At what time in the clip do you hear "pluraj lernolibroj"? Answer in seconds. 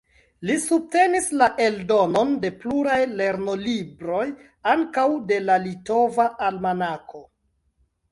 2.63-4.23